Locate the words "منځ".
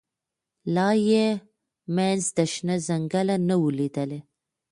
1.95-2.21